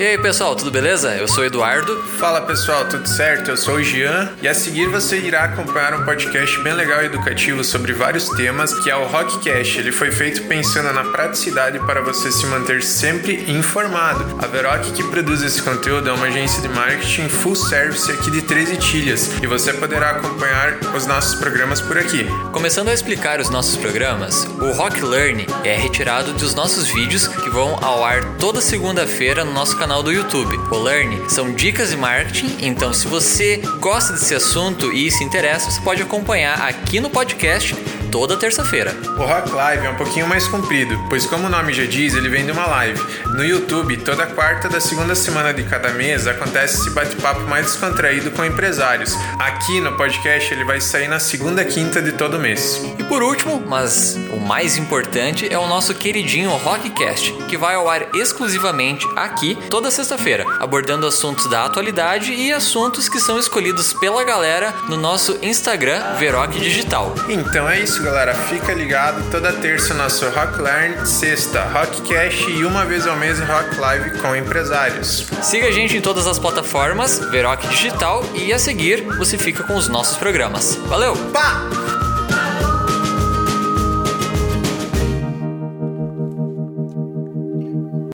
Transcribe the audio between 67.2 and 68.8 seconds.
Então é isso, galera. Fica